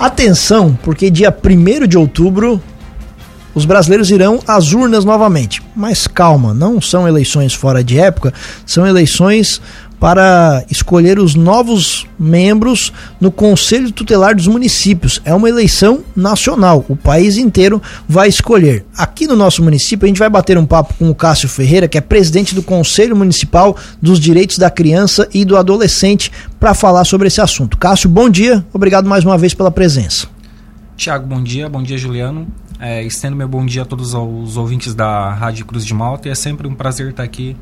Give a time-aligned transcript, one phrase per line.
[0.00, 2.58] Atenção, porque dia 1 de outubro
[3.54, 5.62] os brasileiros irão às urnas novamente.
[5.76, 8.32] Mas calma, não são eleições fora de época,
[8.64, 9.60] são eleições
[10.00, 15.20] para escolher os novos membros no Conselho Tutelar dos Municípios.
[15.26, 18.86] É uma eleição nacional, o país inteiro vai escolher.
[18.96, 21.98] Aqui no nosso município, a gente vai bater um papo com o Cássio Ferreira, que
[21.98, 27.28] é presidente do Conselho Municipal dos Direitos da Criança e do Adolescente, para falar sobre
[27.28, 27.76] esse assunto.
[27.76, 30.26] Cássio, bom dia, obrigado mais uma vez pela presença.
[30.96, 32.48] Tiago, bom dia, bom dia, Juliano.
[32.78, 36.30] É, estendo meu bom dia a todos os ouvintes da Rádio Cruz de Malta e
[36.30, 37.54] é sempre um prazer estar aqui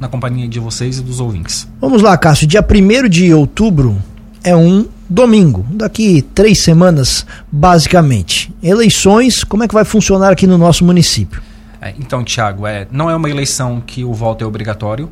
[0.00, 1.68] na companhia de vocês e dos ouvintes.
[1.80, 2.46] Vamos lá, Cássio.
[2.46, 3.96] Dia 1 de outubro
[4.42, 8.52] é um domingo, daqui três semanas, basicamente.
[8.62, 11.42] Eleições, como é que vai funcionar aqui no nosso município?
[11.80, 15.08] É, então, Tiago, é, não é uma eleição que o voto é obrigatório,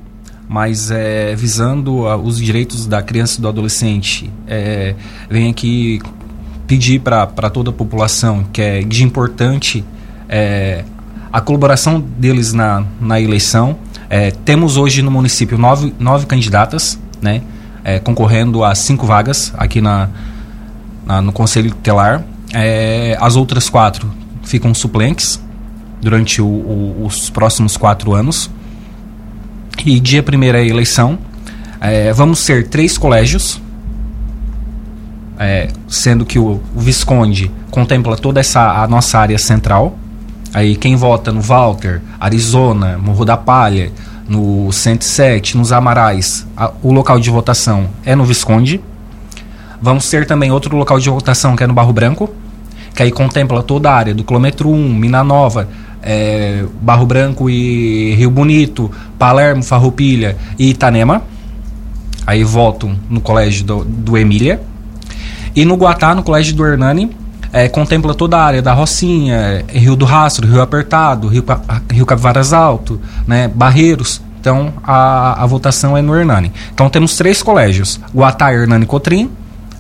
[0.48, 4.94] mas é, visando uh, os direitos da criança e do adolescente, é,
[5.28, 6.00] vem aqui
[6.66, 9.84] pedir para toda a população que é de importante
[10.28, 10.84] é,
[11.34, 13.76] a colaboração deles na, na eleição,
[14.08, 17.42] é, temos hoje no município nove, nove candidatas, né?
[17.82, 20.08] É, concorrendo a cinco vagas aqui na,
[21.04, 22.22] na no Conselho Tutelar.
[22.52, 24.08] É, as outras quatro
[24.44, 25.42] ficam suplentes
[26.00, 28.48] durante o, o, os próximos quatro anos.
[29.84, 31.18] E dia primeira é eleição.
[31.80, 33.60] É, vamos ser três colégios,
[35.36, 39.98] é, sendo que o, o, Visconde contempla toda essa a nossa área central.
[40.54, 43.90] Aí quem vota no Walter, Arizona, Morro da Palha,
[44.28, 48.80] no 107, nos Amarais, a, o local de votação é no Visconde.
[49.82, 52.30] Vamos ter também outro local de votação que é no Barro Branco,
[52.94, 55.68] que aí contempla toda a área do quilômetro 1, Mina Nova,
[56.00, 61.22] é, Barro Branco e Rio Bonito, Palermo, Farroupilha e Itanema.
[62.24, 64.62] Aí voto no colégio do, do Emília.
[65.54, 67.10] E no Guatá, no colégio do Hernani,
[67.54, 71.44] é, contempla toda a área da Rocinha, Rio do Rastro, Rio Apertado, Rio,
[71.88, 74.20] Rio Capivaras Alto, né, Barreiros.
[74.40, 76.52] Então a, a votação é no Hernani.
[76.74, 79.30] Então temos três colégios: Guatá Hernani Cotrim,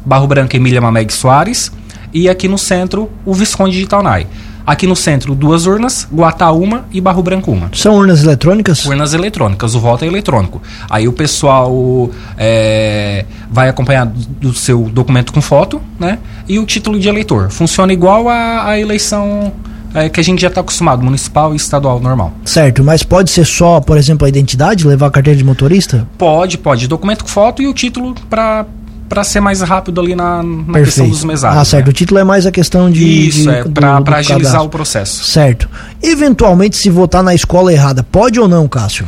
[0.06, 1.72] Barro Branco Emília Mameg Soares
[2.12, 4.28] e aqui no centro o Visconde de Itaunai.
[4.66, 7.70] Aqui no centro, duas urnas, Guatá uma e Barro Branco uma.
[7.74, 8.84] São urnas eletrônicas?
[8.86, 10.62] Urnas eletrônicas, o voto é eletrônico.
[10.88, 16.18] Aí o pessoal é, vai acompanhar do seu documento com foto, né?
[16.48, 17.50] E o título de eleitor.
[17.50, 19.52] Funciona igual a, a eleição
[19.94, 22.32] é, que a gente já está acostumado, municipal e estadual normal.
[22.44, 26.06] Certo, mas pode ser só, por exemplo, a identidade, levar a carteira de motorista?
[26.18, 26.88] Pode, pode.
[26.88, 28.66] Documento com foto e o título para
[29.08, 31.60] para ser mais rápido ali na, na questão dos mesários.
[31.60, 31.86] Ah, certo.
[31.86, 31.90] Né?
[31.90, 33.28] O título é mais a questão de.
[33.28, 34.62] Isso, de, é, para agilizar cadastro.
[34.64, 35.24] o processo.
[35.24, 35.68] Certo.
[36.02, 39.06] Eventualmente, se votar na escola errada, pode ou não, Cássio?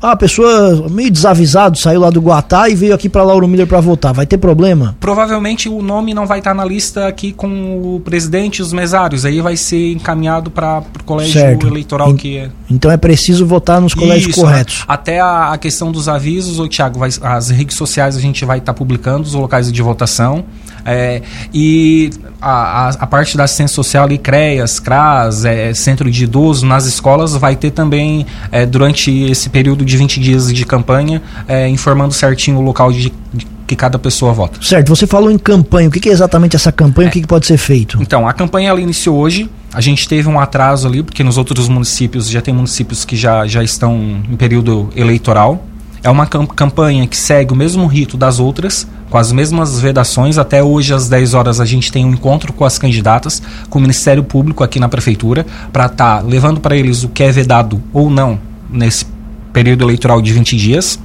[0.00, 3.66] Ah, a pessoa meio desavisado saiu lá do Guatá e veio aqui para Lauro Miller
[3.66, 4.12] para votar.
[4.12, 4.94] Vai ter problema?
[5.00, 7.48] Provavelmente o nome não vai estar na lista aqui com
[7.96, 9.24] o presidente e os mesários.
[9.24, 11.66] Aí vai ser encaminhado para o colégio certo.
[11.66, 12.50] eleitoral que é.
[12.68, 14.84] Então é preciso votar nos colégios Isso, corretos.
[14.88, 18.58] Até a, a, questão dos avisos, o Thiago, vai, as redes sociais a gente vai
[18.58, 20.44] estar tá publicando os locais de votação.
[20.84, 21.20] É,
[21.52, 22.10] e
[22.40, 26.86] a, a, a, parte da assistência social e CREAS, CRAS, é, Centro de Idoso, nas
[26.86, 32.14] escolas, vai ter também, é, durante esse período de 20 dias de campanha, é, informando
[32.14, 34.58] certinho o local de, de que cada pessoa vota.
[34.62, 37.10] Certo, você falou em campanha, o que é exatamente essa campanha, é.
[37.10, 37.98] o que, pode ser feito?
[38.00, 41.68] Então, a campanha ela iniciou hoje, a gente teve um atraso ali, porque nos outros
[41.68, 45.64] municípios, já tem municípios que já, já estão em período eleitoral,
[46.02, 50.38] é uma campanha que segue o mesmo rito das outras, com as mesmas vedações.
[50.38, 53.82] Até hoje, às 10 horas, a gente tem um encontro com as candidatas, com o
[53.82, 57.82] Ministério Público aqui na Prefeitura, para estar tá levando para eles o que é vedado
[57.92, 58.38] ou não
[58.70, 59.04] nesse
[59.52, 60.98] período eleitoral de 20 dias.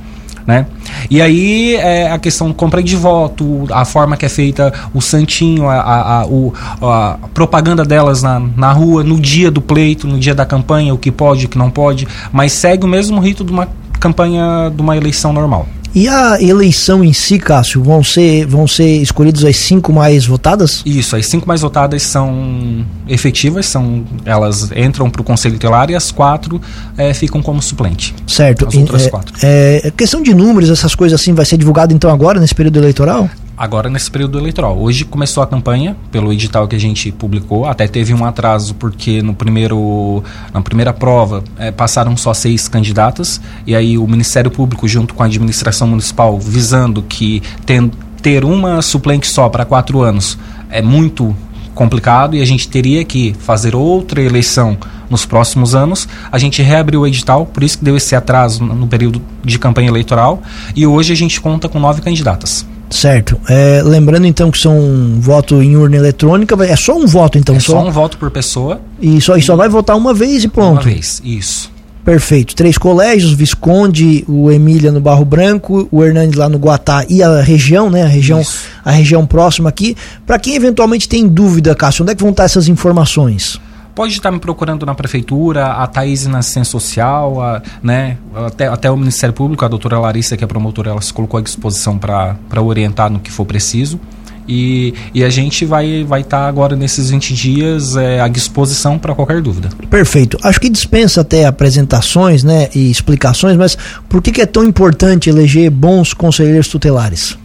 [0.45, 0.65] Né?
[1.09, 5.67] E aí é a questão compra de voto, a forma que é feita o santinho,
[5.69, 10.19] a, a, a, o, a propaganda delas na, na rua, no dia do pleito, no
[10.19, 13.43] dia da campanha, o que pode, o que não pode, mas segue o mesmo rito
[13.43, 13.67] de uma
[13.99, 15.67] campanha de uma eleição normal.
[15.93, 20.81] E a eleição em si, Cássio, vão ser, vão ser escolhidas as cinco mais votadas?
[20.85, 25.95] Isso, as cinco mais votadas são efetivas, são elas entram para o Conselho Tutelar e
[25.95, 26.61] as quatro
[26.97, 28.15] é, ficam como suplente.
[28.25, 28.67] Certo.
[28.67, 29.33] As outras é, quatro.
[29.41, 33.29] É, questão de números, essas coisas assim, vai ser divulgado então agora, nesse período eleitoral?
[33.61, 34.75] Agora nesse período eleitoral.
[34.75, 39.21] Hoje começou a campanha pelo edital que a gente publicou, até teve um atraso porque
[39.21, 44.87] no primeiro, na primeira prova é, passaram só seis candidatas e aí o Ministério Público
[44.87, 50.39] junto com a administração municipal visando que tem, ter uma suplente só para quatro anos
[50.71, 51.35] é muito
[51.75, 54.75] complicado e a gente teria que fazer outra eleição
[55.07, 56.07] nos próximos anos.
[56.31, 59.89] A gente reabriu o edital, por isso que deu esse atraso no período de campanha
[59.89, 60.41] eleitoral
[60.75, 62.65] e hoje a gente conta com nove candidatas.
[62.91, 63.39] Certo.
[63.49, 67.55] É, lembrando então que são um voto em urna eletrônica, é só um voto então?
[67.55, 68.81] É só, só um voto por pessoa.
[69.01, 70.73] E só, e só vai votar uma vez e pronto?
[70.73, 71.71] Uma vez, isso.
[72.03, 72.55] Perfeito.
[72.55, 77.41] Três colégios, Visconde, o Emília no Barro Branco, o Hernandes lá no Guatá e a
[77.41, 78.03] região, né?
[78.03, 78.41] A região,
[78.83, 79.95] a região próxima aqui.
[80.25, 83.59] Para quem eventualmente tem dúvida, Cássio, onde é que vão estar essas informações?
[83.93, 88.89] Pode estar me procurando na prefeitura, a Thaís na assistência social, a, né, até, até
[88.89, 92.37] o Ministério Público, a doutora Larissa, que é promotora, ela se colocou à disposição para
[92.61, 93.99] orientar no que for preciso.
[94.47, 98.97] E, e a gente vai vai estar tá agora nesses 20 dias é, à disposição
[98.97, 99.69] para qualquer dúvida.
[99.89, 100.37] Perfeito.
[100.43, 103.77] Acho que dispensa até apresentações né, e explicações, mas
[104.09, 107.37] por que, que é tão importante eleger bons conselheiros tutelares?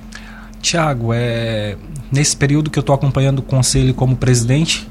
[0.60, 1.76] Tiago, é,
[2.10, 4.88] nesse período que eu estou acompanhando o conselho como presidente,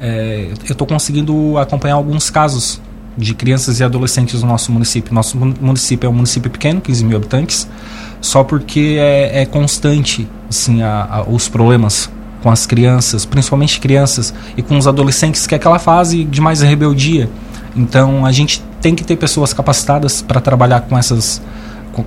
[0.00, 2.80] é, eu estou conseguindo acompanhar alguns casos
[3.16, 5.14] de crianças e adolescentes no nosso município.
[5.14, 7.66] Nosso município é um município pequeno, 15 mil habitantes,
[8.20, 12.10] só porque é, é constante assim, a, a, os problemas
[12.42, 16.60] com as crianças, principalmente crianças, e com os adolescentes, que é aquela fase de mais
[16.60, 17.28] rebeldia.
[17.74, 21.42] Então a gente tem que ter pessoas capacitadas para trabalhar com essas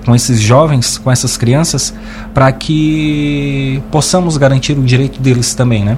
[0.06, 1.92] com, esses jovens, com essas crianças,
[2.32, 5.98] para que possamos garantir o direito deles também, né?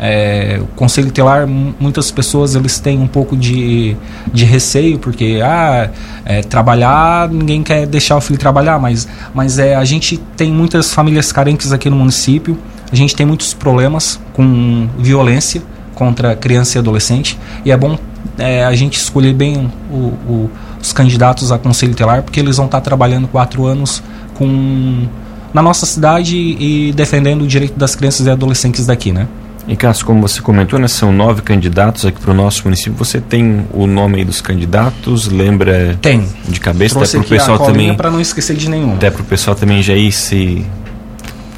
[0.00, 3.96] É, o conselho telar, muitas pessoas eles têm um pouco de,
[4.32, 5.90] de receio, porque ah,
[6.24, 10.94] é, trabalhar, ninguém quer deixar o filho trabalhar, mas, mas é, a gente tem muitas
[10.94, 12.56] famílias carentes aqui no município,
[12.92, 15.62] a gente tem muitos problemas com violência
[15.94, 17.98] contra criança e adolescente, e é bom
[18.38, 22.66] é, a gente escolher bem o, o, os candidatos a conselho telar, porque eles vão
[22.66, 24.00] estar trabalhando quatro anos
[24.34, 25.08] com
[25.52, 29.26] na nossa cidade e defendendo o direito das crianças e adolescentes daqui, né?
[29.68, 32.94] E Cássio, como você comentou, né, são nove candidatos aqui para o nosso município.
[32.94, 35.28] Você tem o nome dos candidatos?
[35.28, 35.94] Lembra?
[36.00, 36.26] Tem.
[36.48, 36.94] De cabeça?
[36.94, 37.94] Trouxe até para o pessoal também.
[37.94, 38.94] Para não esquecer de nenhum.
[38.94, 40.64] Até para o pessoal também já ir se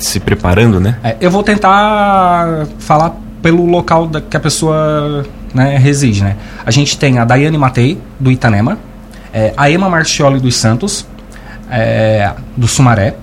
[0.01, 0.97] se preparando, né?
[1.05, 5.25] É, eu vou tentar falar pelo local da, que a pessoa
[5.55, 6.37] né, reside, né?
[6.65, 8.79] A gente tem a Daiane Matei do Itanema,
[9.33, 11.07] é, a Emma Marchioli dos Santos,
[11.71, 13.15] é, do Sumaré,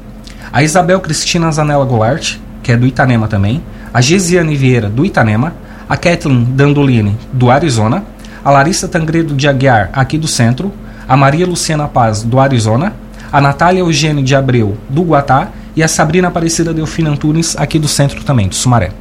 [0.53, 3.61] a Isabel Cristina Zanella Goulart, que é do Itanema também
[3.97, 5.55] a Gesiane Vieira, do Itanema,
[5.89, 8.03] a Kathleen Dandolini, do Arizona,
[8.45, 10.71] a Larissa Tangredo de Aguiar, aqui do centro,
[11.09, 12.93] a Maria Luciana Paz, do Arizona,
[13.33, 17.87] a Natália Eugênio de Abreu, do Guatá, e a Sabrina Aparecida Delfina Antunes, aqui do
[17.87, 18.91] centro também, do Sumaré.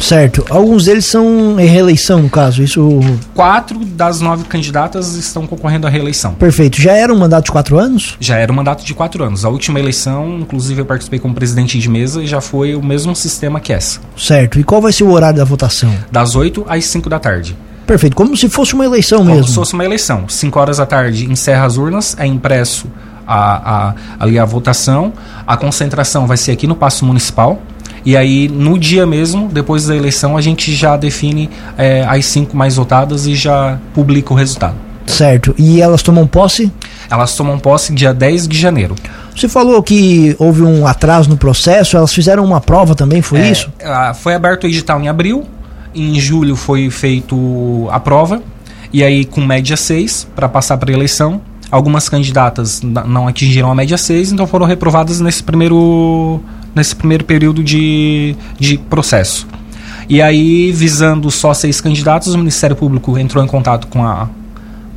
[0.00, 0.44] Certo.
[0.50, 2.62] Alguns deles são em reeleição, no caso.
[2.62, 3.00] Isso.
[3.34, 6.34] Quatro das nove candidatas estão concorrendo à reeleição.
[6.34, 6.80] Perfeito.
[6.80, 8.16] Já era um mandato de quatro anos?
[8.20, 9.44] Já era um mandato de quatro anos.
[9.44, 13.14] A última eleição, inclusive, eu participei como presidente de mesa e já foi o mesmo
[13.16, 14.00] sistema que essa.
[14.16, 14.58] Certo.
[14.60, 15.92] E qual vai ser o horário da votação?
[16.10, 17.56] Das oito às cinco da tarde.
[17.86, 18.16] Perfeito.
[18.16, 19.42] Como se fosse uma eleição como mesmo.
[19.42, 20.28] Como se fosse uma eleição.
[20.28, 22.86] Cinco horas da tarde encerra as urnas, é impresso
[23.26, 25.12] a, a, ali a votação.
[25.46, 27.60] A concentração vai ser aqui no Paço Municipal.
[28.06, 32.56] E aí, no dia mesmo, depois da eleição, a gente já define é, as cinco
[32.56, 34.76] mais votadas e já publica o resultado.
[35.04, 35.52] Certo.
[35.58, 36.70] E elas tomam posse?
[37.10, 38.94] Elas tomam posse dia 10 de janeiro.
[39.34, 43.50] Você falou que houve um atraso no processo, elas fizeram uma prova também, foi é,
[43.50, 43.72] isso?
[44.20, 45.44] Foi aberto o edital em abril,
[45.92, 48.40] em julho foi feito a prova,
[48.92, 51.40] e aí com média 6 para passar para a eleição.
[51.72, 56.40] Algumas candidatas não atingiram a média 6, então foram reprovadas nesse primeiro
[56.76, 59.48] nesse primeiro período de, de processo.
[60.08, 64.28] E aí, visando só seis candidatos, o Ministério Público entrou em contato com, a,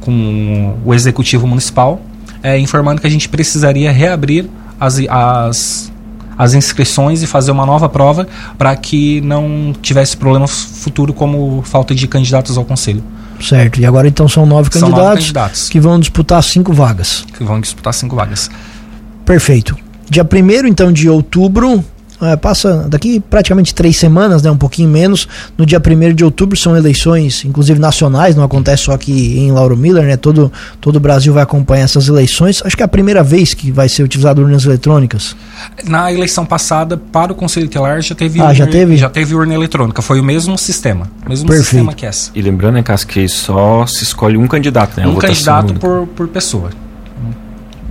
[0.01, 2.01] com o Executivo Municipal,
[2.43, 4.47] é, informando que a gente precisaria reabrir
[4.79, 5.91] as, as,
[6.37, 11.95] as inscrições e fazer uma nova prova para que não tivesse problemas futuro como falta
[11.95, 13.03] de candidatos ao Conselho.
[13.41, 17.25] Certo, e agora então são nove, são candidatos, nove candidatos que vão disputar cinco vagas.
[17.35, 18.51] Que vão disputar cinco vagas.
[19.25, 19.88] Perfeito.
[20.09, 21.83] Dia 1 então de outubro,
[22.21, 25.27] é, passa daqui praticamente três semanas, né, um pouquinho menos.
[25.57, 29.77] No dia 1 de outubro são eleições, inclusive nacionais, não acontece só aqui em Lauro
[29.77, 30.17] Miller, né?
[30.17, 30.51] Todo,
[30.81, 32.61] todo o Brasil vai acompanhar essas eleições.
[32.65, 35.35] Acho que é a primeira vez que vai ser utilizado urnas eletrônicas.
[35.85, 38.97] Na eleição passada, para o Conselho Telar, já teve, ah, urna, já teve?
[38.97, 40.01] já teve urna eletrônica.
[40.01, 41.07] Foi o mesmo sistema.
[41.27, 41.69] Mesmo Perfeito.
[41.69, 42.31] sistema que essa.
[42.35, 45.07] E lembrando, né, Cássio, que só se escolhe um candidato, né?
[45.07, 46.69] Um candidato por, por pessoa.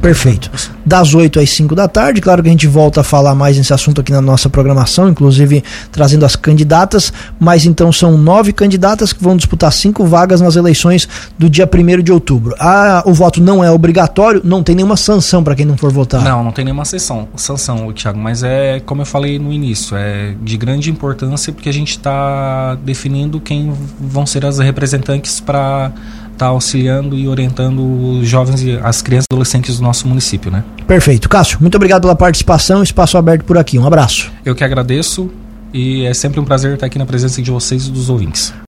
[0.01, 0.51] Perfeito.
[0.87, 3.75] Das 8 às 5 da tarde, claro que a gente volta a falar mais nesse
[3.75, 9.23] assunto aqui na nossa programação, inclusive trazendo as candidatas, mas então são nove candidatas que
[9.23, 12.55] vão disputar cinco vagas nas eleições do dia 1 de outubro.
[12.59, 16.23] Ah, o voto não é obrigatório, não tem nenhuma sanção para quem não for votar.
[16.23, 20.35] Não, não tem nenhuma sanção, sanção, Thiago, mas é como eu falei no início, é
[20.41, 25.93] de grande importância porque a gente está definindo quem vão ser as representantes para
[26.39, 30.65] está auxiliando e orientando os jovens e as crianças e adolescentes do nosso município, né?
[30.87, 31.29] Perfeito.
[31.29, 32.83] Cássio, muito obrigado pela participação.
[32.83, 33.79] Espaço aberto por aqui.
[33.79, 34.31] Um abraço.
[34.45, 35.31] Eu que agradeço
[35.75, 38.55] e é sempre um prazer estar aqui na presença de vocês e dos ouvintes.